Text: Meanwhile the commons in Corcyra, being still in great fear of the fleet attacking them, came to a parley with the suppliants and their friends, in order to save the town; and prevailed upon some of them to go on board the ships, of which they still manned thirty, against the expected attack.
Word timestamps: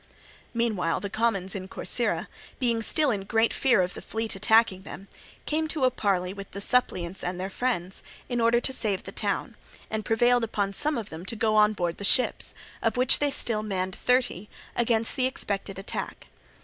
Meanwhile 0.51 0.99
the 1.01 1.11
commons 1.11 1.53
in 1.53 1.67
Corcyra, 1.67 2.27
being 2.57 2.81
still 2.81 3.11
in 3.11 3.21
great 3.21 3.53
fear 3.53 3.83
of 3.83 3.93
the 3.93 4.01
fleet 4.01 4.35
attacking 4.35 4.81
them, 4.81 5.07
came 5.45 5.67
to 5.67 5.83
a 5.85 5.91
parley 5.91 6.33
with 6.33 6.49
the 6.53 6.59
suppliants 6.59 7.23
and 7.23 7.39
their 7.39 7.51
friends, 7.51 8.01
in 8.27 8.41
order 8.41 8.59
to 8.59 8.73
save 8.73 9.03
the 9.03 9.11
town; 9.11 9.55
and 9.91 10.03
prevailed 10.03 10.43
upon 10.43 10.73
some 10.73 10.97
of 10.97 11.11
them 11.11 11.23
to 11.27 11.35
go 11.35 11.55
on 11.55 11.73
board 11.73 11.99
the 11.99 12.03
ships, 12.03 12.55
of 12.81 12.97
which 12.97 13.19
they 13.19 13.29
still 13.29 13.61
manned 13.61 13.95
thirty, 13.95 14.49
against 14.75 15.15
the 15.15 15.27
expected 15.27 15.77
attack. 15.77 16.25